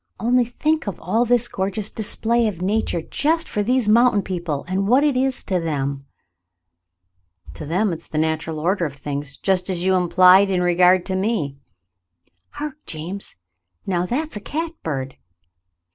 [0.19, 4.87] Only think of all this gorgeous display of nature just for these mountain people, and
[4.87, 6.07] what is it to them?"
[7.53, 11.05] "To them it's the natural order of things, just as you ^ implied in regard
[11.05, 11.59] to me."
[12.49, 13.35] "Hark, James.
[13.85, 15.17] Now, that's a catbird!"